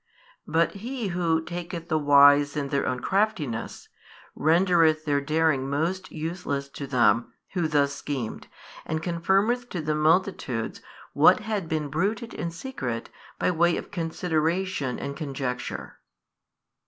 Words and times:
But 0.47 0.71
He 0.71 1.09
Who 1.09 1.43
taketh 1.43 1.87
the 1.87 1.99
wise 1.99 2.57
in 2.57 2.69
their 2.69 2.87
own 2.87 3.01
craftiness, 3.01 3.87
rendereth 4.35 5.05
their 5.05 5.21
daring 5.21 5.69
most 5.69 6.11
useless 6.11 6.69
to 6.69 6.87
them 6.87 7.31
who 7.53 7.67
thus 7.67 7.93
schemed, 7.93 8.47
and 8.83 9.03
confirmeth 9.03 9.69
to 9.69 9.79
the 9.79 9.93
multitudes 9.93 10.81
what 11.13 11.41
had 11.41 11.69
been 11.69 11.89
bruited 11.89 12.33
in 12.33 12.49
secret 12.49 13.11
by 13.37 13.51
way 13.51 13.77
of 13.77 13.91
consideration 13.91 14.97
and 14.97 15.15
conjecture. 15.15 15.99